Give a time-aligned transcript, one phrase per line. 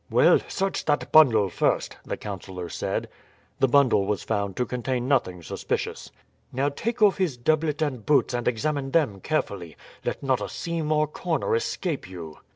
[0.09, 3.07] "Well, search that bundle first," the councillor said.
[3.59, 6.09] The bundle was found to contain nothing suspicious.
[6.51, 9.77] "Now, take off his doublet and boots and examine them carefully.
[10.03, 12.39] Let not a seam or corner escape you."